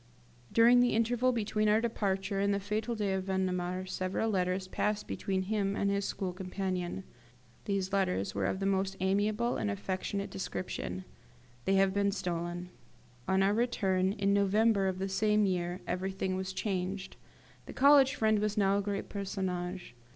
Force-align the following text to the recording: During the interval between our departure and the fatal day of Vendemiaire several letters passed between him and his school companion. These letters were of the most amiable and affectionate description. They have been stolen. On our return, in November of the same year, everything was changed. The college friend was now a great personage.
During 0.51 0.79
the 0.79 0.95
interval 0.95 1.31
between 1.31 1.69
our 1.69 1.79
departure 1.79 2.39
and 2.39 2.51
the 2.51 2.59
fatal 2.59 2.95
day 2.95 3.13
of 3.13 3.25
Vendemiaire 3.25 3.85
several 3.85 4.31
letters 4.31 4.67
passed 4.67 5.07
between 5.07 5.43
him 5.43 5.75
and 5.75 5.91
his 5.91 6.05
school 6.05 6.33
companion. 6.33 7.03
These 7.65 7.93
letters 7.93 8.33
were 8.33 8.47
of 8.47 8.59
the 8.59 8.65
most 8.65 8.95
amiable 8.99 9.57
and 9.57 9.69
affectionate 9.69 10.31
description. 10.31 11.05
They 11.65 11.75
have 11.75 11.93
been 11.93 12.11
stolen. 12.11 12.71
On 13.27 13.43
our 13.43 13.53
return, 13.53 14.13
in 14.13 14.33
November 14.33 14.87
of 14.87 14.97
the 14.97 15.07
same 15.07 15.45
year, 15.45 15.81
everything 15.85 16.35
was 16.35 16.51
changed. 16.51 17.15
The 17.67 17.73
college 17.73 18.15
friend 18.15 18.39
was 18.39 18.57
now 18.57 18.79
a 18.79 18.81
great 18.81 19.07
personage. 19.07 19.93